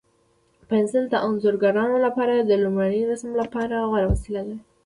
[0.69, 4.55] پنسل د انځورګرانو لپاره د لومړني رسم لپاره غوره وسیله ده.